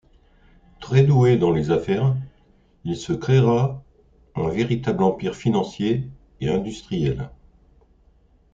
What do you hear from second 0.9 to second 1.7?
doué dans les